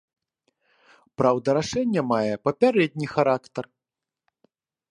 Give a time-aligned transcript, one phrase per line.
[1.21, 3.65] Праўда, рашэнне мае папярэдні характар.